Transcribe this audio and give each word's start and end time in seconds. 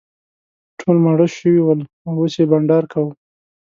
ټول 0.79 0.95
ماړه 1.05 1.27
شوي 1.37 1.61
ول 1.63 1.79
او 2.05 2.13
اوس 2.19 2.33
یې 2.39 2.45
بانډار 2.51 2.83
کاوه. 2.91 3.11